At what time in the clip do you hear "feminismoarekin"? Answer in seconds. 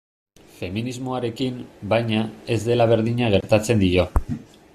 0.59-1.59